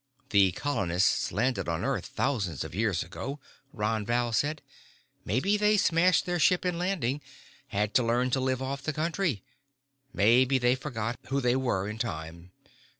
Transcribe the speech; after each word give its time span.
"The 0.31 0.51
colonists 0.53 1.31
landed 1.31 1.69
on 1.69 1.85
earth 1.85 2.07
thousands 2.07 2.63
of 2.63 2.73
years 2.73 3.03
ago," 3.03 3.39
Ron 3.71 4.03
Val 4.03 4.33
said. 4.33 4.63
"Maybe 5.25 5.57
they 5.57 5.77
smashed 5.77 6.25
their 6.25 6.39
ship 6.39 6.65
in 6.65 6.79
landing, 6.79 7.21
had 7.67 7.93
to 7.93 8.03
learn 8.03 8.31
to 8.31 8.39
live 8.39 8.63
off 8.63 8.81
the 8.81 8.93
country. 8.93 9.43
Maybe 10.11 10.57
they 10.57 10.73
forgot 10.73 11.19
who 11.27 11.39
they 11.39 11.55
were, 11.55 11.87
in 11.87 11.99
time. 11.99 12.51